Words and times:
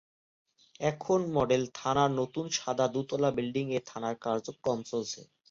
এখন 0.81 1.19
মডেল 1.33 1.63
থানার 1.75 2.11
নতুন 2.19 2.45
সাদা 2.57 2.85
দু’তলা 2.93 3.29
বিল্ডিং-এ 3.37 3.79
থানার 3.89 4.15
কার্যক্রম 4.25 4.79
চলছে। 4.87 5.21